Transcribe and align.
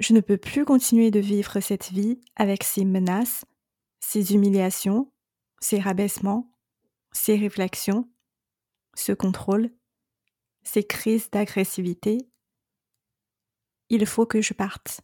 Je 0.00 0.12
ne 0.12 0.20
peux 0.20 0.36
plus 0.36 0.64
continuer 0.64 1.10
de 1.10 1.18
vivre 1.18 1.60
cette 1.60 1.90
vie 1.90 2.20
avec 2.36 2.62
ces 2.62 2.84
menaces, 2.84 3.44
ces 4.00 4.32
humiliations, 4.32 5.10
ces 5.60 5.80
rabaissements, 5.80 6.52
ces 7.10 7.36
réflexions, 7.36 8.08
ce 8.94 9.12
contrôle, 9.12 9.70
ces 10.62 10.84
crises 10.84 11.30
d'agressivité. 11.30 12.28
Il 13.88 14.06
faut 14.06 14.26
que 14.26 14.40
je 14.40 14.54
parte. 14.54 15.00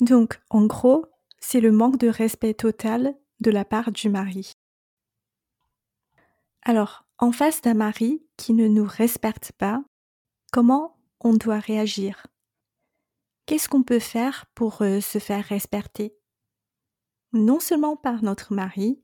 Donc, 0.00 0.38
en 0.50 0.66
gros, 0.66 1.06
c'est 1.38 1.60
le 1.60 1.72
manque 1.72 1.96
de 1.96 2.08
respect 2.08 2.54
total 2.54 3.14
de 3.40 3.50
la 3.50 3.64
part 3.64 3.90
du 3.90 4.10
mari. 4.10 4.52
Alors, 6.62 7.06
en 7.18 7.32
face 7.32 7.62
d'un 7.62 7.74
mari 7.74 8.26
qui 8.36 8.52
ne 8.52 8.68
nous 8.68 8.84
respecte 8.84 9.52
pas, 9.52 9.82
comment 10.52 10.98
on 11.20 11.32
doit 11.34 11.60
réagir? 11.60 12.26
Qu'est-ce 13.46 13.68
qu'on 13.68 13.84
peut 13.84 14.00
faire 14.00 14.46
pour 14.56 14.82
euh, 14.82 15.00
se 15.00 15.20
faire 15.20 15.44
respecter? 15.44 16.16
Non 17.32 17.60
seulement 17.60 17.94
par 17.94 18.24
notre 18.24 18.52
mari, 18.52 19.00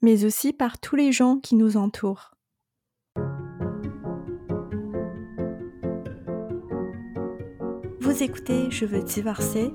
mais 0.00 0.24
aussi 0.24 0.52
par 0.52 0.78
tous 0.78 0.94
les 0.94 1.10
gens 1.10 1.38
qui 1.40 1.56
nous 1.56 1.76
entourent. 1.76 2.36
Vous 7.98 8.22
écoutez 8.22 8.70
Je 8.70 8.86
veux 8.86 9.02
divorcer, 9.02 9.72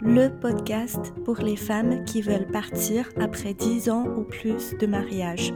le 0.00 0.28
podcast 0.28 1.12
pour 1.26 1.36
les 1.36 1.56
femmes 1.56 2.06
qui 2.06 2.22
veulent 2.22 2.50
partir 2.50 3.10
après 3.20 3.52
10 3.52 3.90
ans 3.90 4.06
ou 4.16 4.24
plus 4.24 4.74
de 4.78 4.86
mariage. 4.86 5.52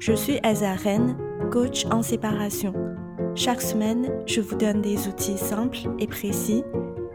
Je 0.00 0.12
suis 0.12 0.38
Azaren, 0.42 1.16
coach 1.50 1.86
en 1.86 2.02
séparation. 2.02 2.74
Chaque 3.34 3.62
semaine, 3.62 4.22
je 4.26 4.42
vous 4.42 4.56
donne 4.56 4.82
des 4.82 5.08
outils 5.08 5.38
simples 5.38 5.88
et 5.98 6.06
précis 6.06 6.62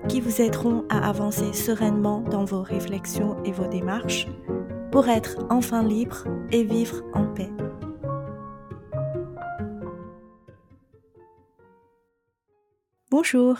qui 0.07 0.21
vous 0.21 0.41
aideront 0.41 0.85
à 0.89 1.09
avancer 1.09 1.51
sereinement 1.53 2.21
dans 2.21 2.45
vos 2.45 2.61
réflexions 2.61 3.43
et 3.43 3.51
vos 3.51 3.67
démarches 3.67 4.27
pour 4.91 5.09
être 5.09 5.45
enfin 5.49 5.83
libre 5.83 6.23
et 6.51 6.63
vivre 6.63 7.03
en 7.13 7.25
paix. 7.33 7.49
Bonjour, 13.09 13.57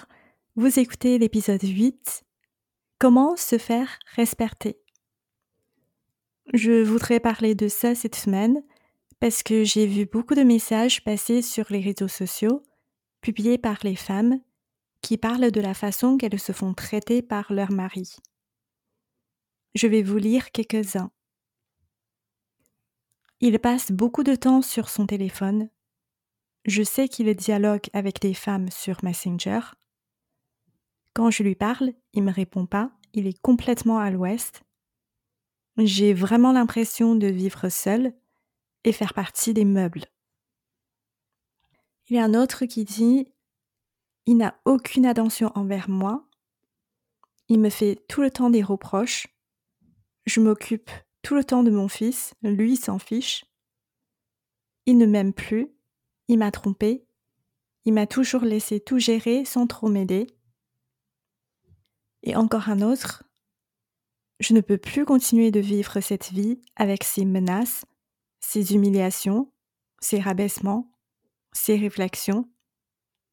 vous 0.56 0.80
écoutez 0.80 1.18
l'épisode 1.18 1.64
8 1.64 2.24
Comment 3.00 3.36
se 3.36 3.58
faire 3.58 4.00
respecter 4.16 4.80
Je 6.54 6.84
voudrais 6.84 7.20
parler 7.20 7.56
de 7.56 7.68
ça 7.68 7.94
cette 7.94 8.16
semaine 8.16 8.64
parce 9.20 9.44
que 9.44 9.64
j'ai 9.64 9.86
vu 9.86 10.06
beaucoup 10.06 10.36
de 10.36 10.44
messages 10.44 11.04
passer 11.04 11.42
sur 11.42 11.66
les 11.70 11.82
réseaux 11.82 12.08
sociaux, 12.08 12.64
publiés 13.22 13.58
par 13.58 13.78
les 13.84 13.96
femmes, 13.96 14.40
qui 15.02 15.18
parlent 15.18 15.52
de 15.52 15.62
la 15.62 15.74
façon 15.74 16.18
qu'elles 16.18 16.40
se 16.40 16.52
font 16.52 16.74
traiter 16.74 17.22
par 17.22 17.52
leur 17.54 17.72
mari. 17.72 18.16
Je 19.76 19.88
vais 19.88 20.02
vous 20.02 20.18
lire 20.18 20.52
quelques-uns. 20.52 21.12
Il 23.40 23.60
passe 23.60 23.92
beaucoup 23.92 24.24
de 24.24 24.36
temps 24.36 24.62
sur 24.62 24.90
son 24.90 25.06
téléphone. 25.06 25.70
Je 26.66 26.82
sais 26.82 27.08
qu'il 27.08 27.34
dialogue 27.36 27.88
avec 27.94 28.20
des 28.20 28.34
femmes 28.34 28.72
sur 28.72 29.04
Messenger. 29.04 29.60
Quand 31.14 31.30
je 31.30 31.44
lui 31.44 31.56
parle, 31.56 31.94
il 32.14 32.24
me 32.24 32.32
répond 32.32 32.66
pas, 32.66 32.92
il 33.14 33.28
est 33.28 33.40
complètement 33.40 34.00
à 34.00 34.10
l'ouest. 34.10 34.64
J'ai 35.78 36.14
vraiment 36.14 36.52
l'impression 36.52 37.16
de 37.16 37.28
vivre 37.28 37.70
seul 37.70 38.14
et 38.84 38.92
faire 38.92 39.14
partie 39.14 39.54
des 39.54 39.66
meubles. 39.66 40.06
Il 42.10 42.16
y 42.16 42.20
a 42.20 42.24
un 42.24 42.34
autre 42.34 42.66
qui 42.66 42.84
dit 42.86 43.28
Il 44.28 44.36
n'a 44.36 44.60
aucune 44.66 45.06
attention 45.06 45.54
envers 45.56 45.90
moi. 45.90 46.28
Il 47.48 47.62
me 47.62 47.70
fait 47.70 47.96
tout 48.10 48.22
le 48.22 48.30
temps 48.30 48.50
des 48.50 48.62
reproches. 48.62 49.28
Je 50.26 50.42
m'occupe 50.42 50.92
tout 51.22 51.34
le 51.34 51.46
temps 51.46 51.64
de 51.64 51.72
mon 51.72 51.88
fils, 51.88 52.34
lui 52.44 52.76
s'en 52.76 53.00
fiche. 53.00 53.46
Il 54.86 54.98
ne 54.98 55.06
m'aime 55.06 55.32
plus. 55.32 55.74
Il 56.28 56.40
m'a 56.40 56.52
trompé. 56.52 57.08
Il 57.86 57.94
m'a 57.94 58.06
toujours 58.06 58.42
laissé 58.42 58.82
tout 58.82 59.00
gérer 59.00 59.46
sans 59.46 59.66
trop 59.66 59.88
m'aider. 59.88 60.28
Et 62.24 62.36
encore 62.36 62.68
un 62.68 62.82
autre. 62.82 63.24
Je 64.42 64.54
ne 64.54 64.60
peux 64.60 64.78
plus 64.78 65.06
continuer 65.06 65.52
de 65.52 65.62
vivre 65.62 66.02
cette 66.02 66.32
vie 66.32 66.62
avec 66.76 67.06
ces 67.06 67.24
menaces, 67.24 67.86
ces 68.42 68.74
humiliations, 68.74 69.54
ces 70.02 70.20
rabaissements, 70.20 70.92
ces 71.54 71.78
réflexions, 71.78 72.50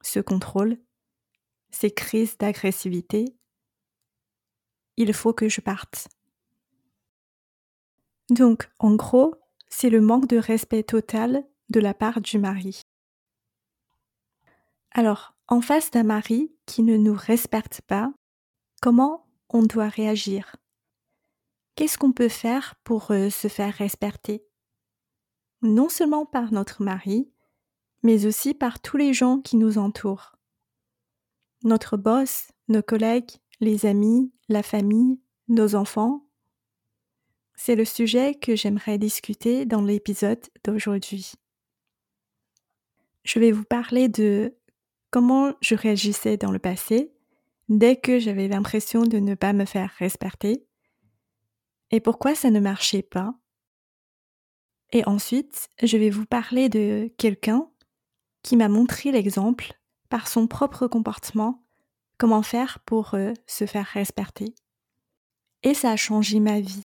ce 0.03 0.21
contrôle, 0.21 0.79
ces 1.75 1.91
crises 1.91 2.39
d'agressivité, 2.39 3.37
il 4.97 5.13
faut 5.13 5.33
que 5.33 5.49
je 5.49 5.61
parte. 5.61 6.09
Donc, 8.31 8.71
en 8.79 8.95
gros, 8.95 9.35
c'est 9.69 9.91
le 9.91 10.01
manque 10.01 10.29
de 10.29 10.39
respect 10.39 10.85
total 10.85 11.45
de 11.71 11.81
la 11.81 11.93
part 11.93 12.21
du 12.21 12.39
mari. 12.39 12.83
Alors, 14.93 15.35
en 15.49 15.61
face 15.61 15.91
d'un 15.91 16.05
mari 16.05 16.55
qui 16.65 16.83
ne 16.83 16.97
nous 16.97 17.17
respecte 17.19 17.81
pas, 17.83 18.13
comment 18.81 19.27
on 19.49 19.65
doit 19.65 19.89
réagir? 19.89 20.57
Qu'est-ce 21.75 21.99
qu'on 21.99 22.13
peut 22.13 22.29
faire 22.29 22.77
pour 22.85 23.11
euh, 23.11 23.31
se 23.31 23.49
faire 23.49 23.75
respecter? 23.75 24.47
Non 25.61 25.89
seulement 25.89 26.25
par 26.25 26.53
notre 26.53 26.85
mari, 26.85 27.33
mais 28.05 28.27
aussi 28.27 28.55
par 28.55 28.79
tous 28.79 28.97
les 28.97 29.13
gens 29.13 29.41
qui 29.41 29.57
nous 29.57 29.77
entourent. 29.77 30.34
Notre 31.65 31.97
boss, 31.97 32.49
nos 32.69 32.83
collègues, 32.83 33.31
les 33.61 33.87
amis, 33.87 34.33
la 34.49 34.63
famille, 34.63 35.21
nos 35.49 35.75
enfants. 35.75 36.27
C'est 37.57 37.75
le 37.75 37.85
sujet 37.85 38.35
que 38.35 38.55
j'aimerais 38.55 38.99
discuter 38.99 39.65
dans 39.65 39.83
l'épisode 39.83 40.41
d'aujourd'hui. 40.65 41.33
Je 43.25 43.39
vais 43.39 43.51
vous 43.51 43.65
parler 43.65 44.09
de 44.09 44.55
comment 45.11 45.55
je 45.61 45.75
réagissais 45.75 46.37
dans 46.37 46.53
le 46.53 46.59
passé 46.59 47.13
dès 47.69 47.97
que 47.97 48.19
j'avais 48.19 48.49
l'impression 48.49 49.03
de 49.03 49.19
ne 49.19 49.35
pas 49.35 49.53
me 49.53 49.65
faire 49.65 49.91
respecter 49.99 50.67
et 51.91 52.01
pourquoi 52.01 52.35
ça 52.35 52.51
ne 52.51 52.61
marchait 52.61 53.03
pas 53.03 53.35
et 54.95 55.03
ensuite, 55.09 55.71
je 55.83 55.97
vais 55.97 56.09
vous 56.09 56.25
parler 56.25 56.69
de 56.69 57.13
quelqu'un 57.19 57.69
qui 58.43 58.57
m'a 58.57 58.69
montré 58.69 59.11
l'exemple 59.11 59.73
par 60.09 60.29
son 60.29 60.47
propre 60.47 60.87
comportement, 60.87 61.65
comment 62.19 62.43
faire 62.43 62.81
pour 62.81 63.15
euh, 63.15 63.33
se 63.47 63.67
faire 63.67 63.87
respecter. 63.87 64.55
Et 65.63 65.75
ça 65.75 65.91
a 65.91 65.97
changé 65.97 66.41
ma 66.41 66.61
vie. 66.61 66.83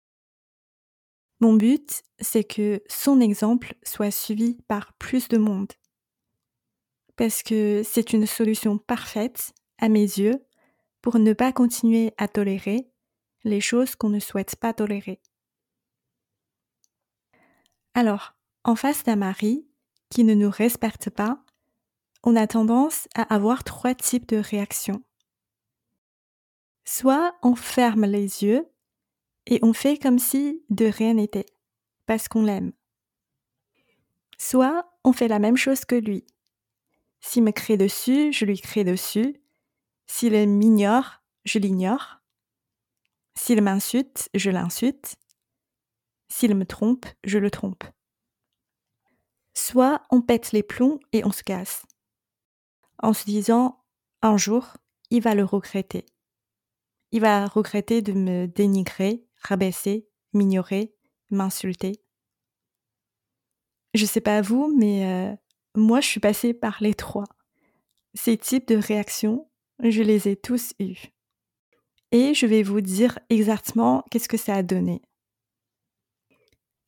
Mon 1.41 1.55
but, 1.55 2.03
c'est 2.21 2.45
que 2.45 2.83
son 2.89 3.21
exemple 3.21 3.75
soit 3.85 4.11
suivi 4.11 4.59
par 4.67 4.93
plus 4.95 5.29
de 5.29 5.39
monde. 5.39 5.73
Parce 7.17 7.43
que 7.43 7.83
c'est 7.85 8.13
une 8.13 8.27
solution 8.27 8.79
parfaite, 8.79 9.53
à 9.79 9.89
mes 9.89 10.01
yeux, 10.01 10.45
pour 11.03 11.19
ne 11.19 11.33
pas 11.33 11.53
continuer 11.53 12.13
à 12.17 12.29
tolérer 12.29 12.89
les 13.45 13.61
choses 13.61 13.95
qu'on 13.95 14.09
ne 14.09 14.21
souhaite 14.21 14.57
pas 14.57 14.73
tolérer. 14.73 15.21
Alors, 17.95 18.35
en 18.65 18.77
face 18.77 19.05
d'un 19.05 19.17
mari 19.17 19.67
qui 20.11 20.25
ne 20.25 20.35
nous 20.35 20.51
respecte 20.51 21.11
pas, 21.11 21.45
on 22.23 22.37
a 22.37 22.47
tendance 22.47 23.09
à 23.15 23.23
avoir 23.35 23.65
trois 23.65 23.95
types 23.95 24.29
de 24.29 24.37
réactions. 24.37 25.03
Soit 26.85 27.37
on 27.43 27.55
ferme 27.55 28.07
les 28.07 28.43
yeux 28.43 28.67
et 29.47 29.59
on 29.63 29.73
fait 29.73 29.99
comme 29.99 30.19
si 30.19 30.63
de 30.71 30.87
rien 30.87 31.15
n'était, 31.15 31.47
parce 32.07 32.29
qu'on 32.29 32.43
l'aime. 32.43 32.73
Soit 34.39 34.91
on 35.05 35.13
fait 35.13 35.29
la 35.29 35.39
même 35.39 35.57
chose 35.57 35.85
que 35.85 35.97
lui. 35.97 36.27
S'il 37.21 37.43
me 37.43 37.51
crée 37.51 37.77
dessus, 37.77 38.33
je 38.33 38.45
lui 38.45 38.61
crée 38.61 38.85
dessus. 38.85 39.37
S'il 40.07 40.33
m'ignore, 40.49 41.23
je 41.45 41.59
l'ignore. 41.59 42.21
S'il 43.35 43.63
m'insulte, 43.63 44.29
je 44.35 44.51
l'insulte. 44.51 45.17
S'il 46.29 46.55
me 46.55 46.67
trompe, 46.67 47.07
je 47.25 47.39
le 47.39 47.51
trompe. 47.51 47.85
Soit 49.55 50.03
on 50.11 50.23
pète 50.23 50.53
les 50.53 50.63
plombs 50.63 51.01
et 51.13 51.25
on 51.25 51.33
se 51.33 51.43
casse, 51.43 51.85
en 52.99 53.13
se 53.13 53.25
disant 53.25 53.85
un 54.23 54.37
jour, 54.37 54.77
il 55.11 55.23
va 55.23 55.35
le 55.35 55.45
regretter. 55.45 56.07
Il 57.13 57.21
va 57.21 57.47
regretter 57.47 58.03
de 58.03 58.13
me 58.13 58.47
dénigrer, 58.47 59.25
rabaisser, 59.41 60.09
m'ignorer, 60.33 60.95
m'insulter. 61.31 62.03
Je 63.95 64.05
sais 64.05 64.21
pas 64.21 64.43
vous, 64.43 64.75
mais 64.77 65.07
euh, 65.07 65.35
moi 65.75 66.01
je 66.01 66.09
suis 66.09 66.21
passée 66.21 66.53
par 66.53 66.79
les 66.81 66.95
trois. 66.95 67.27
Ces 68.15 68.37
types 68.37 68.69
de 68.69 68.77
réactions, 68.77 69.49
je 69.83 70.03
les 70.03 70.29
ai 70.29 70.37
tous 70.37 70.75
eus. 70.81 70.99
Et 72.11 72.35
je 72.35 72.47
vais 72.47 72.63
vous 72.63 72.81
dire 72.81 73.19
exactement 73.31 74.05
qu'est-ce 74.11 74.29
que 74.29 74.37
ça 74.37 74.55
a 74.55 74.63
donné. 74.63 75.03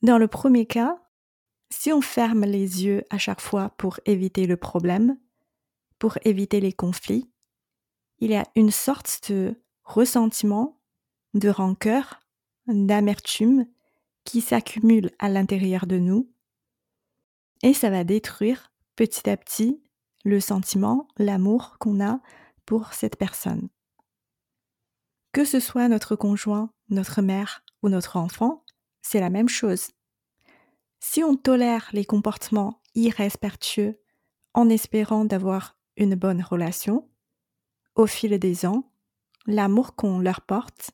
Dans 0.02 0.18
le 0.18 0.28
premier 0.28 0.66
cas, 0.66 0.96
si 1.70 1.92
on 1.92 2.00
ferme 2.00 2.44
les 2.44 2.84
yeux 2.84 3.04
à 3.10 3.18
chaque 3.18 3.40
fois 3.40 3.70
pour 3.76 4.00
éviter 4.06 4.46
le 4.46 4.56
problème, 4.56 5.18
pour 6.00 6.18
éviter 6.24 6.58
les 6.58 6.72
conflits, 6.72 7.30
il 8.18 8.32
y 8.32 8.34
a 8.34 8.48
une 8.56 8.72
sorte 8.72 9.30
de 9.30 9.54
ressentiment, 9.84 10.80
de 11.34 11.48
rancœur, 11.48 12.20
d'amertume 12.66 13.66
qui 14.24 14.40
s'accumule 14.40 15.12
à 15.20 15.28
l'intérieur 15.28 15.86
de 15.86 15.98
nous 15.98 16.28
et 17.62 17.74
ça 17.74 17.90
va 17.90 18.04
détruire 18.04 18.72
petit 18.96 19.28
à 19.28 19.36
petit 19.36 19.82
le 20.24 20.40
sentiment, 20.40 21.08
l'amour 21.16 21.76
qu'on 21.78 22.04
a 22.04 22.20
pour 22.66 22.92
cette 22.92 23.16
personne. 23.16 23.68
Que 25.32 25.44
ce 25.44 25.60
soit 25.60 25.88
notre 25.88 26.16
conjoint, 26.16 26.72
notre 26.88 27.22
mère 27.22 27.62
ou 27.82 27.88
notre 27.88 28.16
enfant, 28.16 28.64
c'est 29.02 29.20
la 29.20 29.30
même 29.30 29.48
chose. 29.48 29.90
Si 30.98 31.22
on 31.22 31.36
tolère 31.36 31.88
les 31.92 32.04
comportements 32.04 32.82
irrespectueux 32.94 34.00
en 34.52 34.68
espérant 34.68 35.24
d'avoir 35.24 35.79
une 36.00 36.16
bonne 36.16 36.42
relation, 36.42 37.08
au 37.94 38.06
fil 38.06 38.36
des 38.38 38.66
ans, 38.66 38.90
l'amour 39.46 39.94
qu'on 39.94 40.18
leur 40.18 40.40
porte 40.40 40.90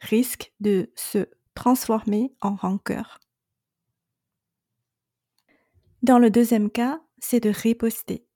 risque 0.00 0.52
de 0.60 0.90
se 0.94 1.26
transformer 1.54 2.32
en 2.40 2.54
rancœur. 2.54 3.18
Dans 6.02 6.18
le 6.18 6.30
deuxième 6.30 6.70
cas, 6.70 7.00
c'est 7.18 7.40
de 7.40 7.50
riposter. 7.50 8.26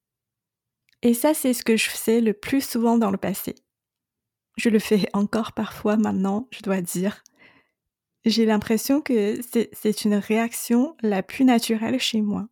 Et 1.02 1.14
ça, 1.14 1.34
c'est 1.34 1.52
ce 1.52 1.64
que 1.64 1.76
je 1.76 1.88
faisais 1.88 2.20
le 2.20 2.32
plus 2.32 2.60
souvent 2.60 2.98
dans 2.98 3.10
le 3.10 3.16
passé. 3.16 3.54
Je 4.56 4.68
le 4.68 4.78
fais 4.78 5.08
encore 5.12 5.52
parfois 5.52 5.96
maintenant, 5.96 6.48
je 6.50 6.62
dois 6.62 6.80
dire. 6.80 7.22
J'ai 8.24 8.46
l'impression 8.46 9.00
que 9.00 9.40
c'est 9.42 10.04
une 10.04 10.14
réaction 10.14 10.96
la 11.00 11.22
plus 11.22 11.44
naturelle 11.44 12.00
chez 12.00 12.22
moi. 12.22 12.48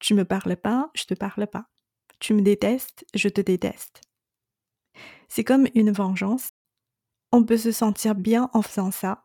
Tu 0.00 0.14
me 0.14 0.24
parles 0.24 0.56
pas, 0.56 0.90
je 0.94 1.04
te 1.04 1.14
parle 1.14 1.46
pas. 1.46 1.68
Tu 2.18 2.34
me 2.34 2.42
détestes, 2.42 3.04
je 3.14 3.28
te 3.28 3.40
déteste. 3.40 4.00
C'est 5.28 5.44
comme 5.44 5.66
une 5.74 5.92
vengeance. 5.92 6.50
On 7.32 7.44
peut 7.44 7.58
se 7.58 7.72
sentir 7.72 8.14
bien 8.14 8.50
en 8.52 8.62
faisant 8.62 8.90
ça. 8.90 9.24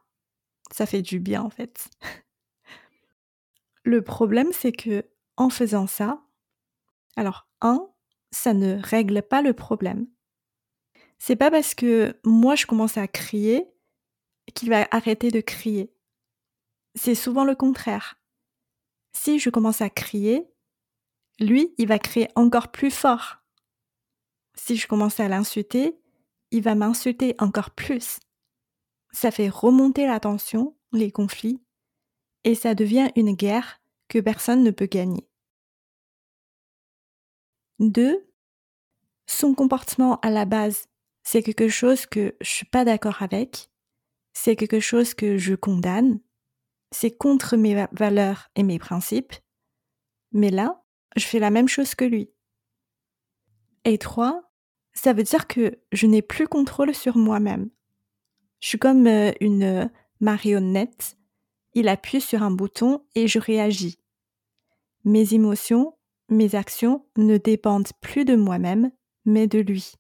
Ça 0.72 0.86
fait 0.86 1.02
du 1.02 1.20
bien 1.20 1.42
en 1.42 1.50
fait. 1.50 1.90
Le 3.84 4.02
problème, 4.04 4.52
c'est 4.52 4.72
que 4.72 5.06
en 5.38 5.50
faisant 5.50 5.88
ça, 5.88 6.22
alors 7.16 7.48
un, 7.62 7.90
ça 8.32 8.54
ne 8.54 8.80
règle 8.82 9.22
pas 9.22 9.42
le 9.42 9.54
problème. 9.54 10.08
C'est 11.18 11.36
pas 11.36 11.52
parce 11.52 11.76
que 11.76 12.20
moi 12.24 12.56
je 12.56 12.66
commence 12.66 12.98
à 12.98 13.08
crier 13.08 13.68
qu'il 14.54 14.70
va 14.70 14.88
arrêter 14.92 15.32
de 15.32 15.42
crier. 15.42 15.94
C'est 16.96 17.16
souvent 17.16 17.44
le 17.44 17.56
contraire. 17.56 18.20
Si 19.14 19.40
je 19.40 19.50
commence 19.50 19.82
à 19.82 19.90
crier, 19.90 20.51
lui, 21.42 21.74
il 21.78 21.88
va 21.88 22.00
crier 22.00 22.30
encore 22.36 22.72
plus 22.72 22.92
fort. 22.92 23.38
Si 24.56 24.78
je 24.78 24.88
commence 24.88 25.20
à 25.20 25.28
l'insulter, 25.28 26.00
il 26.52 26.62
va 26.62 26.76
m'insulter 26.76 27.36
encore 27.40 27.72
plus. 27.72 28.20
Ça 29.12 29.32
fait 29.32 29.50
remonter 29.50 30.06
la 30.06 30.20
tension, 30.20 30.78
les 30.94 31.12
conflits, 31.12 31.60
et 32.44 32.56
ça 32.56 32.76
devient 32.76 33.10
une 33.16 33.34
guerre 33.34 33.82
que 34.08 34.20
personne 34.20 34.64
ne 34.64 34.72
peut 34.72 34.86
gagner. 34.86 35.28
2. 37.80 38.28
Son 39.26 39.56
comportement 39.56 40.20
à 40.20 40.30
la 40.30 40.46
base, 40.46 40.88
c'est 41.24 41.42
quelque 41.42 41.70
chose 41.70 42.06
que 42.06 42.36
je 42.42 42.50
suis 42.50 42.66
pas 42.66 42.86
d'accord 42.86 43.22
avec, 43.22 43.70
c'est 44.34 44.56
quelque 44.56 44.80
chose 44.80 45.14
que 45.14 45.38
je 45.38 45.56
condamne, 45.56 46.20
c'est 46.92 47.16
contre 47.16 47.58
mes 47.58 47.88
valeurs 47.92 48.50
et 48.56 48.64
mes 48.64 48.80
principes, 48.80 49.34
mais 50.32 50.50
là, 50.50 50.81
je 51.16 51.26
fais 51.26 51.40
la 51.40 51.50
même 51.50 51.68
chose 51.68 51.96
que 51.96 52.06
lui. 52.06 52.30
Et 53.86 53.98
3. 53.98 54.44
Ça 54.94 55.14
veut 55.14 55.24
dire 55.24 55.48
que 55.48 55.80
je 55.92 56.06
n'ai 56.06 56.22
plus 56.22 56.48
contrôle 56.48 56.94
sur 56.94 57.18
moi-même. 57.18 57.70
Je 58.60 58.68
suis 58.68 58.80
comme 58.80 59.08
euh, 59.08 59.32
une 59.40 59.90
marionnette. 60.20 61.18
Il 61.74 61.88
appuie 61.88 62.22
sur 62.22 62.44
un 62.44 62.52
bouton 62.52 63.06
et 63.16 63.28
je 63.28 63.40
réagis. 63.40 64.00
Mes 65.06 65.34
émotions, 65.34 65.98
mes 66.30 66.56
actions 66.56 67.06
ne 67.18 67.38
dépendent 67.38 67.92
plus 68.02 68.26
de 68.26 68.36
moi-même, 68.36 68.92
mais 69.26 69.48
de 69.48 69.60
lui. 69.60 69.94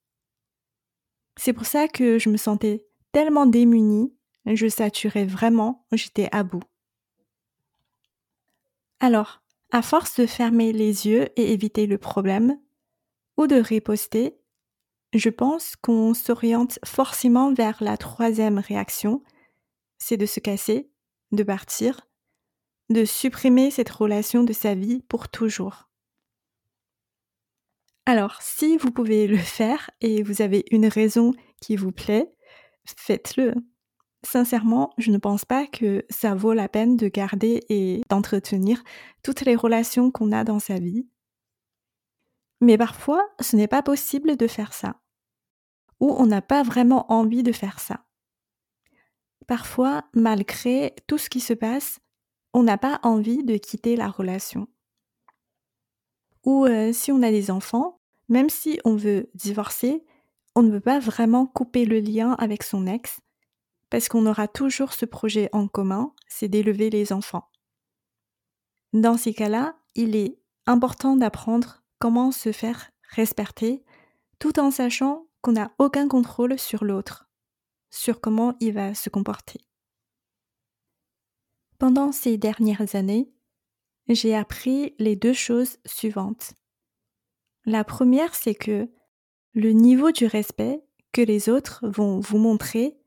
C'est 1.38 1.54
pour 1.54 1.66
ça 1.66 1.88
que 1.88 2.19
je 2.19 2.30
me 2.30 2.38
sentais 2.38 2.86
tellement 3.12 3.46
démunie, 3.46 4.14
je 4.46 4.68
saturais 4.68 5.25
vraiment, 5.25 5.86
j'étais 5.92 6.30
à 6.31 6.44
bout. 6.44 6.64
Alors, 9.00 9.41
à 9.71 9.81
force 9.81 10.19
de 10.19 10.25
fermer 10.25 10.73
les 10.73 11.07
yeux 11.07 11.29
et 11.35 11.51
éviter 11.53 11.88
le 11.88 11.97
problème, 11.97 12.59
ou 13.38 13.47
de 13.47 13.56
riposter, 13.56 14.38
je 15.13 15.29
pense 15.29 15.75
qu'on 15.75 16.13
s'oriente 16.13 16.79
forcément 16.85 17.53
vers 17.53 17.81
la 17.81 17.97
troisième 17.97 18.59
réaction, 18.59 19.23
c'est 19.97 20.18
de 20.18 20.25
se 20.25 20.39
casser, 20.39 20.89
de 21.31 21.44
partir, 21.44 22.07
de 22.89 23.06
supprimer 23.06 23.71
cette 23.71 23.89
relation 23.89 24.44
de 24.44 24.53
sa 24.53 24.75
vie 24.75 25.01
pour 25.07 25.29
toujours. 25.29 25.89
Alors, 28.06 28.41
si 28.41 28.77
vous 28.77 28.91
pouvez 28.91 29.27
le 29.27 29.38
faire 29.38 29.89
et 30.01 30.23
vous 30.23 30.41
avez 30.41 30.65
une 30.71 30.88
raison 30.88 31.33
qui 31.62 31.75
vous 31.75 31.91
plaît, 31.91 32.33
faites-le. 32.85 33.53
Sincèrement, 34.23 34.94
je 34.97 35.12
ne 35.12 35.18
pense 35.18 35.45
pas 35.45 35.65
que 35.65 36.06
ça 36.09 36.35
vaut 36.35 36.53
la 36.53 36.69
peine 36.69 36.95
de 36.95 37.07
garder 37.07 37.62
et 37.69 38.01
d'entretenir 38.09 38.83
toutes 39.23 39.41
les 39.41 39.56
relations 39.56 40.12
qu'on 40.12 40.31
a 40.31 40.44
dans 40.44 40.59
sa 40.59 40.77
vie. 40.79 41.07
Mais 42.62 42.77
parfois, 42.77 43.27
ce 43.39 43.56
n'est 43.56 43.68
pas 43.68 43.81
possible 43.81 44.38
de 44.38 44.47
faire 44.47 44.73
ça. 44.73 45.01
Ou 46.00 46.12
on 46.12 46.27
n'a 46.27 46.41
pas 46.41 46.62
vraiment 46.62 47.12
envie 47.12 47.41
de 47.41 47.51
faire 47.51 47.79
ça. 47.79 48.06
Parfois, 49.47 50.03
malgré 50.13 50.95
tout 51.07 51.18
ce 51.18 51.29
qui 51.29 51.39
se 51.39 51.53
passe, 51.53 52.00
on 52.53 52.63
n'a 52.63 52.77
pas 52.77 53.00
envie 53.01 53.44
de 53.44 53.57
quitter 53.57 53.95
la 53.95 54.07
relation. 54.07 54.68
Ou 56.45 56.65
euh, 56.65 56.94
si 56.94 57.12
on 57.12 57.23
a 57.23 57.31
des 57.31 57.50
enfants, 57.50 58.00
même 58.29 58.50
si 58.50 58.79
on 58.85 58.95
veut 58.95 59.29
divorcer, 59.33 60.03
on 60.56 60.63
ne 60.63 60.71
veut 60.71 60.81
pas 60.81 61.00
vraiment 61.00 61.47
couper 61.47 61.85
le 61.85 62.00
lien 62.00 62.33
avec 62.33 62.63
son 62.63 62.88
ex, 62.88 63.19
parce 63.92 64.08
qu'on 64.08 64.26
aura 64.26 64.48
toujours 64.48 64.94
ce 64.94 65.06
projet 65.06 65.50
en 65.52 65.68
commun, 65.68 66.14
c'est 66.28 66.48
d'élever 66.48 66.90
les 66.90 67.12
enfants. 67.12 67.52
Dans 68.94 69.18
ces 69.18 69.34
cas-là, 69.34 69.76
il 69.96 70.16
est 70.16 70.40
important 70.66 71.18
d'apprendre 71.18 71.84
comment 72.00 72.32
se 72.32 72.54
faire 72.54 72.90
respecter 73.10 73.84
tout 74.40 74.60
en 74.60 74.72
sachant 74.72 75.28
qu'on 75.42 75.52
n'a 75.52 75.74
aucun 75.78 76.08
contrôle 76.08 76.58
sur 76.58 76.86
l'autre, 76.86 77.30
sur 77.90 78.21
comment 78.21 78.56
il 78.62 78.74
va 78.74 78.95
se 78.95 79.10
comporter. 79.10 79.60
Pendant 81.78 82.14
ces 82.14 82.38
dernières 82.38 82.95
années, 82.95 83.33
j'ai 84.07 84.36
appris 84.36 84.95
les 85.00 85.18
deux 85.18 85.33
choses 85.33 85.78
suivantes. 85.86 86.54
La 87.66 87.83
première, 87.83 88.36
c'est 88.36 88.56
que 88.56 88.90
le 89.54 89.71
niveau 89.71 90.12
du 90.12 90.28
respect 90.28 90.81
que 91.12 91.21
les 91.21 91.50
autres 91.50 91.86
vont 91.88 92.21
vous 92.21 92.38
montrer 92.38 93.01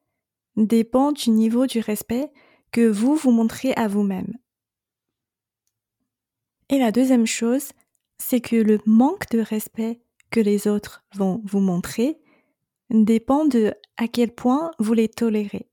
dépend 0.56 1.12
du 1.12 1.30
niveau 1.30 1.66
du 1.66 1.80
respect 1.80 2.30
que 2.72 2.86
vous 2.86 3.16
vous 3.16 3.30
montrez 3.30 3.72
à 3.74 3.88
vous-même. 3.88 4.32
Et 6.68 6.78
la 6.78 6.92
deuxième 6.92 7.26
chose, 7.26 7.70
c'est 8.18 8.40
que 8.40 8.56
le 8.56 8.80
manque 8.86 9.28
de 9.30 9.40
respect 9.40 10.00
que 10.30 10.40
les 10.40 10.66
autres 10.66 11.04
vont 11.14 11.42
vous 11.44 11.60
montrer 11.60 12.18
dépend 12.90 13.44
de 13.44 13.74
à 13.96 14.08
quel 14.08 14.34
point 14.34 14.70
vous 14.78 14.94
les 14.94 15.08
tolérez. 15.08 15.68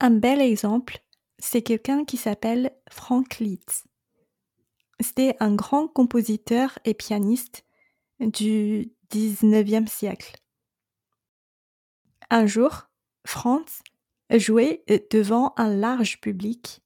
Un 0.00 0.10
bel 0.10 0.40
exemple, 0.40 0.98
c'est 1.38 1.62
quelqu'un 1.62 2.04
qui 2.04 2.16
s'appelle 2.16 2.72
Frank 2.90 3.38
Liszt. 3.38 3.86
C'était 5.00 5.36
un 5.40 5.54
grand 5.54 5.88
compositeur 5.88 6.78
et 6.84 6.94
pianiste 6.94 7.64
du 8.20 8.92
19e 9.10 9.86
siècle. 9.86 10.36
Un 12.30 12.46
jour, 12.46 12.88
Franz 13.24 13.82
jouait 14.30 14.84
devant 15.10 15.52
un 15.56 15.74
large 15.74 16.20
public 16.20 16.80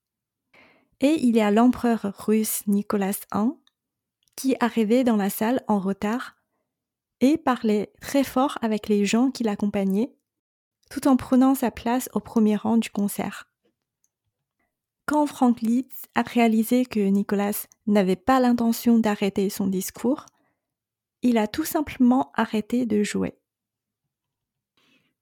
et 1.01 1.19
il 1.23 1.37
y 1.37 1.41
a 1.41 1.51
l'empereur 1.51 2.13
russe 2.19 2.63
Nicolas 2.67 3.19
I 3.35 3.51
qui 4.37 4.57
arrivait 4.61 5.05
dans 5.05 5.17
la 5.17 5.31
salle 5.31 5.63
en 5.69 5.79
retard 5.79 6.37
et 7.21 7.39
parlait 7.39 7.93
très 8.01 8.25
fort 8.25 8.59
avec 8.61 8.89
les 8.89 9.05
gens 9.05 9.31
qui 9.31 9.43
l'accompagnaient 9.43 10.15
tout 10.91 11.09
en 11.09 11.17
prenant 11.17 11.55
sa 11.55 11.71
place 11.71 12.09
au 12.13 12.21
premier 12.21 12.57
rang 12.57 12.77
du 12.77 12.91
concert. 12.91 13.49
Quand 15.07 15.27
Frank 15.27 15.61
Liszt 15.61 16.09
a 16.15 16.23
réalisé 16.23 16.85
que 16.85 17.01
Nicolas 17.01 17.67
n'avait 17.87 18.17
pas 18.17 18.41
l'intention 18.41 18.99
d'arrêter 18.99 19.51
son 19.51 19.67
discours, 19.67 20.27
il 21.23 21.39
a 21.39 21.47
tout 21.47 21.65
simplement 21.65 22.33
arrêté 22.35 22.87
de 22.87 23.03
jouer. 23.03 23.39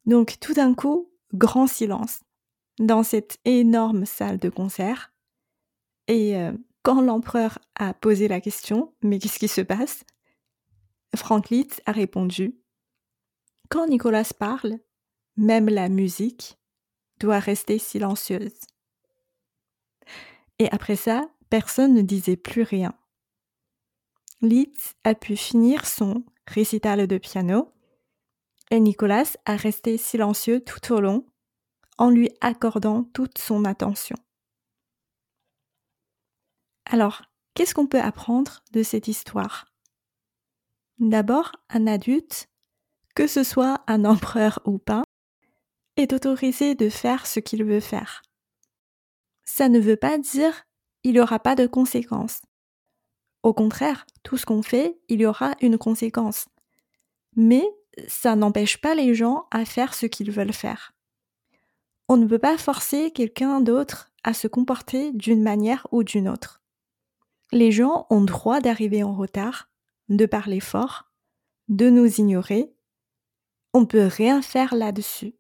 Donc 0.07 0.39
tout 0.41 0.55
d'un 0.55 0.75
coup, 0.75 1.11
grand 1.33 1.67
silence 1.67 2.21
dans 2.79 3.03
cette 3.03 3.39
énorme 3.45 4.05
salle 4.05 4.39
de 4.39 4.49
concert. 4.49 5.13
Et 6.09 6.37
euh, 6.37 6.53
quand 6.83 7.01
l'empereur 7.01 7.59
a 7.77 7.95
posé 7.95 8.29
la 8.29 8.41
question, 8.41 8.95
mais 9.03 9.19
qu'est-ce 9.19 9.39
qui 9.39 9.49
se 9.49 9.61
passe? 9.61 10.05
Frank 11.17 11.51
Litz 11.51 11.81
a 11.87 11.93
répondu 11.93 12.59
Quand 13.69 13.87
Nicolas 13.87 14.31
parle, 14.39 14.79
même 15.37 15.69
la 15.69 15.89
musique 15.89 16.59
doit 17.21 17.39
rester 17.39 17.79
silencieuse. 17.79 18.59
Et 20.59 20.69
après 20.71 20.97
ça, 20.97 21.29
personne 21.49 21.95
ne 21.95 22.03
disait 22.03 22.37
plus 22.37 22.63
rien. 22.63 22.95
Litz 24.43 24.95
a 25.05 25.15
pu 25.15 25.37
finir 25.37 25.87
son 25.87 26.25
récital 26.47 27.07
de 27.07 27.19
piano 27.19 27.74
Nicolas 28.79 29.37
a 29.45 29.57
resté 29.57 29.97
silencieux 29.99 30.61
tout 30.61 30.93
au 30.93 31.01
long 31.01 31.27
en 31.99 32.11
lui 32.11 32.31
accordant 32.41 33.05
toute 33.05 33.39
son 33.39 33.65
attention. 33.65 34.17
Alors, 36.87 37.23
qu'est-ce 37.55 37.75
qu'on 37.75 37.87
peut 37.87 38.01
apprendre 38.01 38.63
de 38.73 38.83
cette 38.83 39.09
histoire? 39.09 39.67
D'abord, 40.99 41.53
un 41.71 41.87
adulte, 41.87 42.49
que 43.15 43.27
ce 43.27 43.43
soit 43.45 43.83
un 43.87 44.05
empereur 44.05 44.61
ou 44.65 44.79
pas, 44.79 45.03
est 45.97 46.13
autorisé 46.13 46.75
de 46.75 46.89
faire 46.89 47.27
ce 47.27 47.41
qu'il 47.41 47.65
veut 47.65 47.81
faire. 47.81 48.23
Ça 49.45 49.69
ne 49.69 49.79
veut 49.79 49.97
pas 49.97 50.19
dire 50.19 50.65
il 51.05 51.13
n'y 51.13 51.21
aura 51.21 51.39
pas 51.39 51.55
de 51.55 51.67
conséquences. 51.67 52.41
Au 53.43 53.53
contraire, 53.53 54.07
tout 54.23 54.39
ce 54.39 54.47
qu'on 54.47 54.63
fait, 54.63 54.99
il 55.09 55.21
y 55.21 55.27
aura 55.27 55.55
une 55.61 55.77
conséquence. 55.77 56.47
Mais 57.37 57.65
ça 58.09 58.37
n'empêche 58.37 58.81
pas 58.81 58.95
les 58.95 59.15
gens 59.15 59.47
à 59.51 59.65
faire 59.65 59.95
ce 59.95 60.07
qu'ils 60.07 60.31
veulent 60.31 60.53
faire. 60.53 60.93
On 62.09 62.17
ne 62.17 62.27
peut 62.27 62.39
pas 62.39 62.59
forcer 62.59 63.11
quelqu'un 63.11 63.61
d'autre 63.61 64.13
à 64.25 64.35
se 64.35 64.47
comporter 64.47 65.13
d'une 65.13 65.43
manière 65.43 65.87
ou 65.91 66.03
d'une 66.03 66.29
autre. 66.29 66.63
Les 67.53 67.73
gens 67.73 68.07
ont 68.11 68.23
droit 68.23 68.61
d'arriver 68.61 69.03
en 69.03 69.15
retard, 69.15 69.71
de 70.09 70.27
parler 70.27 70.61
fort, 70.61 71.11
de 71.69 71.89
nous 71.89 72.21
ignorer. 72.21 72.75
On 73.73 73.81
ne 73.81 73.87
peut 73.87 74.07
rien 74.07 74.43
faire 74.43 74.75
là-dessus. 74.75 75.35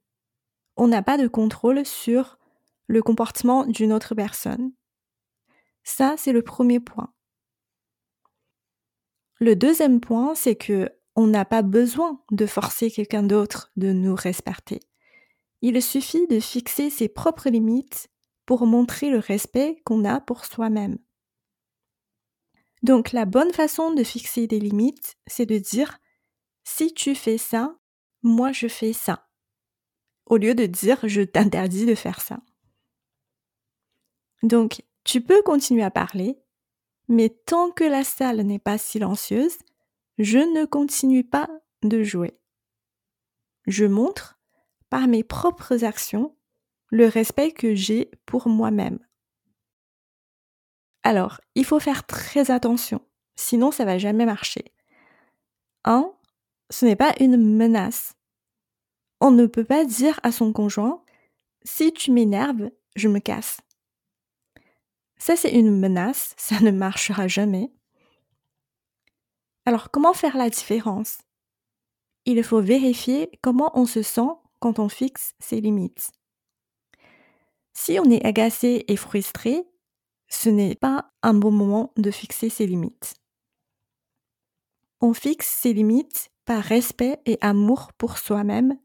On 0.77 0.89
n'a 0.89 1.03
pas 1.03 1.19
de 1.19 1.29
contrôle 1.29 1.85
sur 1.85 2.39
le 2.87 3.03
comportement 3.03 3.65
d'une 3.67 3.93
autre 3.93 4.15
personne. 4.15 4.73
Ça, 5.83 6.15
c'est 6.17 6.33
le 6.33 6.43
premier 6.43 6.81
point. 6.81 7.13
Le 9.39 9.57
deuxième 9.57 10.01
point, 10.01 10.35
c'est 10.35 10.57
que 10.57 10.91
on 11.17 11.27
n'a 11.27 11.45
pas 11.45 11.63
besoin 11.63 12.21
de 12.31 12.47
forcer 12.47 12.91
quelqu'un 12.91 13.23
d'autre 13.23 13.71
de 13.77 13.93
nous 13.93 14.15
respecter. 14.15 14.81
Il 15.63 15.81
suffit 15.83 16.27
de 16.27 16.41
fixer 16.41 16.91
ses 16.91 17.09
propres 17.09 17.49
limites 17.49 18.09
pour 18.47 18.67
montrer 18.67 19.11
le 19.11 19.19
respect 19.19 19.81
qu'on 19.85 20.05
a 20.05 20.21
pour 20.21 20.45
soi-même. 20.45 20.99
Donc 22.83 23.13
la 23.13 23.25
bonne 23.25 23.53
façon 23.53 23.93
de 23.93 24.05
fixer 24.05 24.47
des 24.47 24.61
limites, 24.61 25.17
c'est 25.27 25.47
de 25.47 25.57
dire 25.57 25.99
si 26.65 26.93
tu 26.93 27.15
fais 27.15 27.39
ça, 27.39 27.79
moi 28.23 28.53
je 28.53 28.69
fais 28.69 28.93
ça. 28.93 29.27
Au 30.27 30.37
lieu 30.37 30.55
de 30.55 30.67
dire 30.67 30.99
je 31.05 31.23
t'interdis 31.23 31.87
de 31.87 31.95
faire 31.95 32.21
ça. 32.21 32.41
Donc 34.43 34.83
tu 35.05 35.23
peux 35.23 35.43
continuer 35.43 35.83
à 35.83 35.91
parler, 35.91 36.39
mais 37.09 37.31
tant 37.31 37.71
que 37.71 37.85
la 37.85 38.05
salle 38.05 38.43
n'est 38.43 38.59
pas 38.59 38.77
silencieuse, 38.77 39.57
je 40.19 40.39
ne 40.39 40.65
continue 40.65 41.25
pas 41.25 41.49
de 41.83 42.03
jouer. 42.03 42.39
Je 43.67 43.85
montre, 43.85 44.39
par 44.91 45.09
mes 45.09 45.25
propres 45.25 45.85
actions, 45.85 46.37
le 46.91 47.09
respect 47.09 47.53
que 47.53 47.75
j'ai 47.75 48.11
pour 48.27 48.49
moi-même. 48.49 48.99
Alors, 51.03 51.41
il 51.55 51.65
faut 51.65 51.81
faire 51.81 52.07
très 52.07 52.51
attention, 52.51 53.01
sinon 53.37 53.71
ça 53.71 53.85
va 53.85 53.99
jamais 53.99 54.27
marcher. 54.27 54.73
1. 55.85 56.11
Ce 56.71 56.87
n'est 56.87 56.97
pas 56.97 57.13
une 57.21 57.37
menace. 57.37 58.15
On 59.21 59.31
ne 59.31 59.47
peut 59.47 59.65
pas 59.65 59.85
dire 59.85 60.19
à 60.23 60.33
son 60.33 60.53
conjoint 60.53 61.05
si 61.65 61.93
tu 61.93 62.11
m'énerves, 62.11 62.71
je 62.97 63.09
me 63.09 63.19
casse. 63.19 63.59
Ça, 65.17 65.37
c'est 65.37 65.53
une 65.53 65.79
menace, 65.79 66.35
ça 66.37 66.61
ne 66.61 66.71
marchera 66.71 67.29
jamais. 67.29 67.73
Alors, 69.67 69.91
comment 69.91 70.13
faire 70.13 70.37
la 70.37 70.51
différence? 70.51 71.19
Il 72.27 72.43
faut 72.43 72.61
vérifier 72.61 73.31
comment 73.43 73.71
on 73.79 73.87
se 73.87 74.03
sent 74.03 74.31
quand 74.61 74.79
on 74.79 74.89
fixe 74.89 75.35
ses 75.39 75.61
limites. 75.61 76.11
Si 77.75 77.99
on 77.99 78.11
est 78.11 78.25
agacé 78.25 78.85
et 78.89 78.97
frustré, 78.97 79.65
ce 80.29 80.49
n'est 80.49 80.75
pas 80.75 81.11
un 81.23 81.35
bon 81.35 81.51
moment 81.51 81.93
de 81.97 82.11
fixer 82.11 82.49
ses 82.49 82.67
limites. 82.67 83.15
On 85.01 85.13
fixe 85.13 85.49
ses 85.49 85.73
limites 85.73 86.31
par 86.45 86.63
respect 86.63 87.21
et 87.27 87.39
amour 87.41 87.93
pour 87.95 88.19
soi-même 88.19 88.79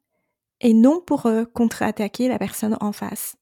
et 0.59 0.73
non 0.73 1.01
pour 1.01 1.25
euh, 1.25 1.45
contre-attaquer 1.45 2.27
la 2.27 2.39
personne 2.39 2.77
en 2.81 2.91
face. 2.91 3.35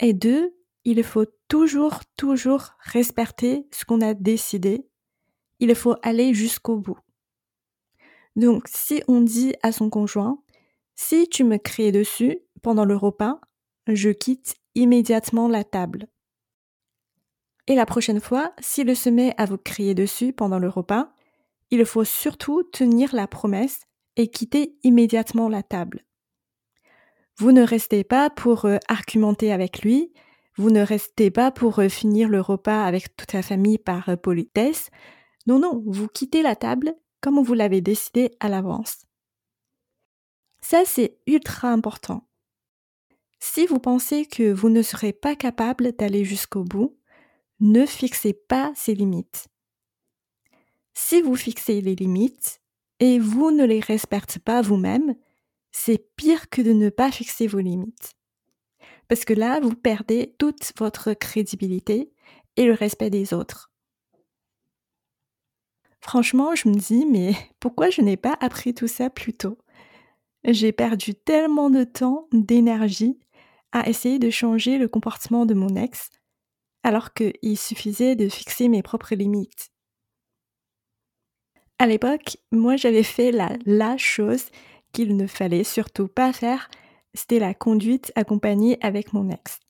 Et 0.00 0.12
deux, 0.12 0.56
il 0.84 1.02
faut 1.04 1.26
toujours, 1.48 2.00
toujours 2.16 2.74
respecter 2.80 3.66
ce 3.72 3.84
qu'on 3.84 4.00
a 4.00 4.14
décidé. 4.14 4.86
Il 5.58 5.74
faut 5.74 5.96
aller 6.02 6.32
jusqu'au 6.34 6.76
bout. 6.76 6.98
Donc, 8.36 8.66
si 8.68 9.02
on 9.08 9.20
dit 9.20 9.54
à 9.62 9.72
son 9.72 9.90
conjoint, 9.90 10.42
si 10.94 11.28
tu 11.28 11.44
me 11.44 11.56
cries 11.56 11.92
dessus 11.92 12.38
pendant 12.62 12.84
le 12.84 12.96
repas, 12.96 13.40
je 13.86 14.10
quitte 14.10 14.56
immédiatement 14.74 15.48
la 15.48 15.64
table. 15.64 16.06
Et 17.66 17.74
la 17.74 17.86
prochaine 17.86 18.20
fois, 18.20 18.52
s'il 18.60 18.96
se 18.96 19.10
met 19.10 19.34
à 19.36 19.44
vous 19.44 19.58
crier 19.58 19.94
dessus 19.94 20.32
pendant 20.32 20.58
le 20.58 20.68
repas, 20.68 21.12
il 21.70 21.84
faut 21.84 22.04
surtout 22.04 22.62
tenir 22.64 23.14
la 23.14 23.26
promesse 23.26 23.82
et 24.16 24.28
quitter 24.28 24.76
immédiatement 24.82 25.48
la 25.48 25.62
table. 25.62 26.04
Vous 27.38 27.52
ne 27.52 27.62
restez 27.62 28.04
pas 28.04 28.28
pour 28.28 28.64
euh, 28.64 28.78
argumenter 28.88 29.52
avec 29.52 29.82
lui, 29.82 30.12
vous 30.60 30.70
ne 30.70 30.82
restez 30.82 31.30
pas 31.30 31.50
pour 31.50 31.78
euh, 31.78 31.88
finir 31.88 32.28
le 32.28 32.40
repas 32.40 32.84
avec 32.84 33.16
toute 33.16 33.32
la 33.32 33.42
famille 33.42 33.78
par 33.78 34.10
euh, 34.10 34.16
politesse. 34.16 34.90
Non, 35.46 35.58
non, 35.58 35.82
vous 35.86 36.06
quittez 36.06 36.42
la 36.42 36.54
table 36.54 36.94
comme 37.20 37.42
vous 37.42 37.54
l'avez 37.54 37.80
décidé 37.80 38.30
à 38.40 38.48
l'avance. 38.48 39.06
Ça, 40.60 40.82
c'est 40.84 41.18
ultra 41.26 41.70
important. 41.70 42.28
Si 43.38 43.66
vous 43.66 43.78
pensez 43.78 44.26
que 44.26 44.52
vous 44.52 44.68
ne 44.68 44.82
serez 44.82 45.14
pas 45.14 45.34
capable 45.34 45.92
d'aller 45.92 46.24
jusqu'au 46.24 46.62
bout, 46.62 46.98
ne 47.60 47.86
fixez 47.86 48.34
pas 48.34 48.72
ces 48.74 48.94
limites. 48.94 49.48
Si 50.92 51.22
vous 51.22 51.36
fixez 51.36 51.80
les 51.80 51.94
limites 51.94 52.60
et 53.00 53.18
vous 53.18 53.50
ne 53.50 53.64
les 53.64 53.80
respectez 53.80 54.38
pas 54.38 54.60
vous-même, 54.60 55.14
c'est 55.72 56.14
pire 56.16 56.50
que 56.50 56.60
de 56.60 56.72
ne 56.72 56.90
pas 56.90 57.10
fixer 57.10 57.46
vos 57.46 57.60
limites. 57.60 58.14
Parce 59.10 59.24
que 59.24 59.34
là, 59.34 59.58
vous 59.58 59.74
perdez 59.74 60.36
toute 60.38 60.72
votre 60.78 61.14
crédibilité 61.14 62.12
et 62.56 62.64
le 62.64 62.74
respect 62.74 63.10
des 63.10 63.34
autres. 63.34 63.72
Franchement, 66.00 66.54
je 66.54 66.68
me 66.68 66.74
dis, 66.74 67.04
mais 67.06 67.32
pourquoi 67.60 67.90
je 67.90 68.02
n'ai 68.02 68.16
pas 68.16 68.38
appris 68.40 68.72
tout 68.72 68.86
ça 68.86 69.10
plus 69.10 69.34
tôt? 69.34 69.58
J'ai 70.44 70.70
perdu 70.70 71.16
tellement 71.16 71.70
de 71.70 71.82
temps, 71.82 72.28
d'énergie 72.30 73.18
à 73.72 73.88
essayer 73.88 74.20
de 74.20 74.30
changer 74.30 74.78
le 74.78 74.86
comportement 74.86 75.44
de 75.44 75.54
mon 75.54 75.74
ex, 75.74 76.10
alors 76.84 77.12
qu'il 77.12 77.58
suffisait 77.58 78.14
de 78.14 78.28
fixer 78.28 78.68
mes 78.68 78.82
propres 78.84 79.16
limites. 79.16 79.72
À 81.80 81.88
l'époque, 81.88 82.36
moi 82.52 82.76
j'avais 82.76 83.02
fait 83.02 83.32
la, 83.32 83.56
la 83.66 83.96
chose 83.96 84.44
qu'il 84.92 85.16
ne 85.16 85.26
fallait 85.26 85.64
surtout 85.64 86.06
pas 86.06 86.32
faire, 86.32 86.70
c'était 87.14 87.38
la 87.38 87.54
conduite 87.54 88.12
accompagnée 88.14 88.78
avec 88.80 89.12
mon 89.12 89.28
ex. 89.30 89.60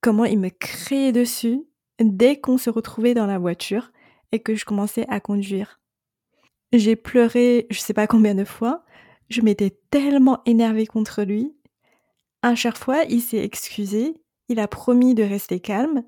Comment 0.00 0.24
il 0.24 0.38
me 0.38 0.50
criait 0.50 1.12
dessus 1.12 1.66
dès 2.00 2.40
qu'on 2.40 2.58
se 2.58 2.70
retrouvait 2.70 3.14
dans 3.14 3.26
la 3.26 3.38
voiture 3.38 3.92
et 4.32 4.40
que 4.40 4.54
je 4.54 4.64
commençais 4.64 5.06
à 5.08 5.20
conduire. 5.20 5.80
J'ai 6.72 6.96
pleuré 6.96 7.66
je 7.70 7.78
sais 7.78 7.94
pas 7.94 8.06
combien 8.06 8.34
de 8.34 8.44
fois, 8.44 8.84
je 9.28 9.40
m'étais 9.40 9.78
tellement 9.90 10.42
énervée 10.44 10.86
contre 10.86 11.22
lui. 11.22 11.56
À 12.42 12.54
chaque 12.54 12.78
fois, 12.78 13.04
il 13.04 13.20
s'est 13.20 13.42
excusé, 13.42 14.14
il 14.48 14.60
a 14.60 14.68
promis 14.68 15.14
de 15.14 15.22
rester 15.22 15.60
calme 15.60 16.04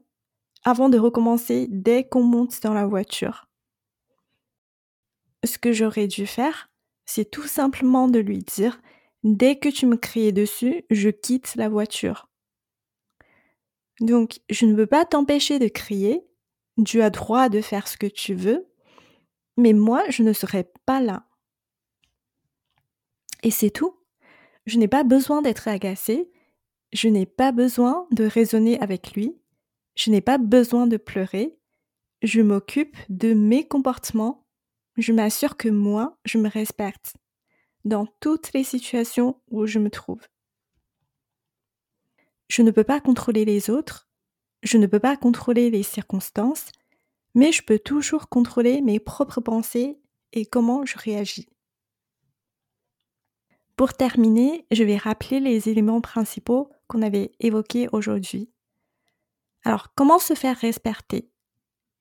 avant 0.64 0.88
de 0.88 0.98
recommencer 0.98 1.66
dès 1.70 2.06
qu'on 2.06 2.22
monte 2.22 2.62
dans 2.62 2.74
la 2.74 2.86
voiture. 2.86 3.48
Ce 5.44 5.58
que 5.58 5.72
j'aurais 5.72 6.08
dû 6.08 6.26
faire, 6.26 6.68
c'est 7.06 7.30
tout 7.30 7.46
simplement 7.46 8.08
de 8.08 8.18
lui 8.18 8.38
dire 8.38 8.80
Dès 9.24 9.58
que 9.58 9.68
tu 9.68 9.86
me 9.86 9.96
criais 9.96 10.32
dessus, 10.32 10.84
je 10.90 11.10
quitte 11.10 11.54
la 11.56 11.68
voiture. 11.68 12.28
Donc, 14.00 14.40
je 14.48 14.64
ne 14.64 14.74
veux 14.74 14.86
pas 14.86 15.04
t'empêcher 15.04 15.58
de 15.58 15.66
crier, 15.66 16.24
tu 16.84 17.02
as 17.02 17.10
droit 17.10 17.48
de 17.48 17.60
faire 17.60 17.88
ce 17.88 17.96
que 17.96 18.06
tu 18.06 18.34
veux, 18.34 18.68
mais 19.56 19.72
moi, 19.72 20.04
je 20.08 20.22
ne 20.22 20.32
serai 20.32 20.70
pas 20.86 21.00
là. 21.00 21.26
Et 23.42 23.50
c'est 23.50 23.70
tout. 23.70 23.96
Je 24.66 24.78
n'ai 24.78 24.88
pas 24.88 25.02
besoin 25.02 25.42
d'être 25.42 25.66
agacée, 25.66 26.30
je 26.92 27.08
n'ai 27.08 27.26
pas 27.26 27.50
besoin 27.50 28.06
de 28.12 28.24
raisonner 28.24 28.80
avec 28.80 29.14
lui, 29.14 29.36
je 29.96 30.10
n'ai 30.10 30.20
pas 30.20 30.38
besoin 30.38 30.86
de 30.86 30.96
pleurer, 30.96 31.58
je 32.22 32.40
m'occupe 32.40 32.96
de 33.08 33.34
mes 33.34 33.66
comportements, 33.66 34.46
je 34.96 35.12
m'assure 35.12 35.56
que 35.56 35.68
moi, 35.68 36.18
je 36.24 36.38
me 36.38 36.48
respecte 36.48 37.14
dans 37.84 38.06
toutes 38.20 38.52
les 38.52 38.64
situations 38.64 39.40
où 39.50 39.66
je 39.66 39.78
me 39.78 39.90
trouve. 39.90 40.26
Je 42.48 42.62
ne 42.62 42.70
peux 42.70 42.84
pas 42.84 43.00
contrôler 43.00 43.44
les 43.44 43.70
autres, 43.70 44.08
je 44.62 44.78
ne 44.78 44.86
peux 44.86 45.00
pas 45.00 45.16
contrôler 45.16 45.70
les 45.70 45.82
circonstances, 45.82 46.70
mais 47.34 47.52
je 47.52 47.62
peux 47.62 47.78
toujours 47.78 48.28
contrôler 48.28 48.80
mes 48.80 48.98
propres 48.98 49.40
pensées 49.40 49.98
et 50.32 50.46
comment 50.46 50.84
je 50.84 50.98
réagis. 50.98 51.48
Pour 53.76 53.94
terminer, 53.94 54.66
je 54.72 54.82
vais 54.82 54.96
rappeler 54.96 55.38
les 55.38 55.68
éléments 55.68 56.00
principaux 56.00 56.70
qu'on 56.88 57.02
avait 57.02 57.30
évoqués 57.38 57.88
aujourd'hui. 57.92 58.50
Alors, 59.62 59.94
comment 59.94 60.18
se 60.18 60.34
faire 60.34 60.56
respecter? 60.56 61.30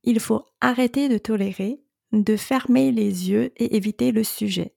Il 0.03 0.19
faut 0.19 0.45
arrêter 0.61 1.09
de 1.09 1.17
tolérer, 1.17 1.83
de 2.13 2.37
fermer 2.37 2.91
les 2.91 3.29
yeux 3.29 3.51
et 3.57 3.75
éviter 3.75 4.11
le 4.11 4.23
sujet. 4.23 4.76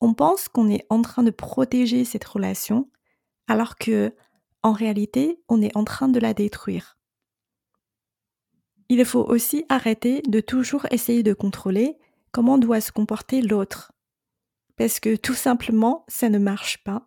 On 0.00 0.14
pense 0.14 0.48
qu'on 0.48 0.68
est 0.68 0.86
en 0.90 1.02
train 1.02 1.22
de 1.22 1.30
protéger 1.30 2.04
cette 2.04 2.24
relation, 2.24 2.90
alors 3.46 3.76
que, 3.76 4.14
en 4.62 4.72
réalité, 4.72 5.40
on 5.48 5.62
est 5.62 5.76
en 5.76 5.84
train 5.84 6.08
de 6.08 6.20
la 6.20 6.34
détruire. 6.34 6.98
Il 8.88 9.04
faut 9.04 9.24
aussi 9.24 9.64
arrêter 9.68 10.22
de 10.22 10.40
toujours 10.40 10.86
essayer 10.90 11.22
de 11.22 11.34
contrôler 11.34 11.98
comment 12.32 12.58
doit 12.58 12.80
se 12.80 12.92
comporter 12.92 13.42
l'autre 13.42 13.92
parce 14.78 15.00
que 15.00 15.16
tout 15.16 15.34
simplement, 15.34 16.04
ça 16.08 16.30
ne 16.30 16.38
marche 16.38 16.82
pas, 16.84 17.04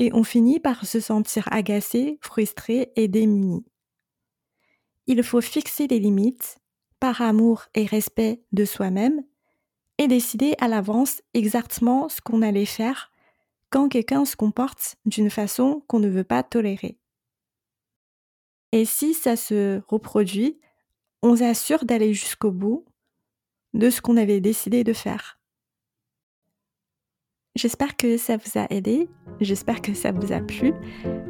et 0.00 0.12
on 0.12 0.24
finit 0.24 0.58
par 0.58 0.84
se 0.84 0.98
sentir 0.98 1.48
agacé, 1.52 2.18
frustré 2.20 2.92
et 2.96 3.06
démuni. 3.06 3.64
Il 5.06 5.22
faut 5.22 5.40
fixer 5.40 5.86
des 5.86 6.00
limites, 6.00 6.58
par 6.98 7.22
amour 7.22 7.66
et 7.74 7.86
respect 7.86 8.42
de 8.52 8.64
soi-même, 8.64 9.22
et 10.00 10.08
décider 10.08 10.54
à 10.60 10.66
l'avance 10.66 11.20
exactement 11.34 12.08
ce 12.08 12.22
qu'on 12.22 12.40
allait 12.40 12.64
faire 12.64 13.12
quand 13.68 13.90
quelqu'un 13.90 14.24
se 14.24 14.34
comporte 14.34 14.96
d'une 15.04 15.28
façon 15.28 15.84
qu'on 15.88 16.00
ne 16.00 16.08
veut 16.08 16.24
pas 16.24 16.42
tolérer. 16.42 16.98
Et 18.72 18.86
si 18.86 19.12
ça 19.12 19.36
se 19.36 19.82
reproduit, 19.88 20.58
on 21.22 21.36
s'assure 21.36 21.84
d'aller 21.84 22.14
jusqu'au 22.14 22.50
bout 22.50 22.86
de 23.74 23.90
ce 23.90 24.00
qu'on 24.00 24.16
avait 24.16 24.40
décidé 24.40 24.84
de 24.84 24.94
faire. 24.94 25.38
J'espère 27.54 27.94
que 27.98 28.16
ça 28.16 28.38
vous 28.38 28.58
a 28.58 28.72
aidé, 28.72 29.06
j'espère 29.40 29.82
que 29.82 29.92
ça 29.92 30.12
vous 30.12 30.32
a 30.32 30.40
plu. 30.40 30.72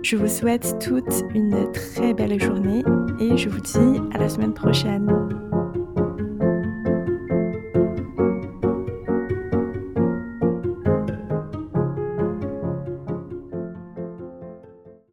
Je 0.04 0.16
vous 0.16 0.28
souhaite 0.28 0.78
toute 0.78 1.24
une 1.34 1.72
très 1.72 2.14
belle 2.14 2.40
journée 2.40 2.84
et 3.18 3.36
je 3.36 3.48
vous 3.48 3.60
dis 3.60 4.00
à 4.12 4.18
la 4.18 4.28
semaine 4.28 4.54
prochaine. 4.54 5.08